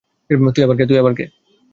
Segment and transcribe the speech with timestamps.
[0.49, 0.97] তুই
[0.99, 1.25] আবার কে?